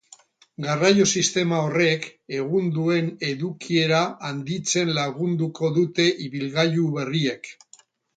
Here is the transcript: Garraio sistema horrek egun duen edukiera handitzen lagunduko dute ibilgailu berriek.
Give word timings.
Garraio 0.67 1.03
sistema 1.09 1.57
horrek 1.65 2.07
egun 2.37 2.71
duen 2.77 3.11
edukiera 3.27 3.99
handitzen 4.31 4.91
lagunduko 5.01 5.71
dute 5.77 6.07
ibilgailu 6.29 6.87
berriek. 6.97 7.51